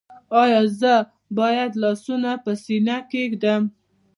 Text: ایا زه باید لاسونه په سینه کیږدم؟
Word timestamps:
ایا 0.41 0.61
زه 0.79 0.93
باید 1.39 1.71
لاسونه 1.81 2.31
په 2.43 2.51
سینه 2.63 2.97
کیږدم؟ 3.11 3.61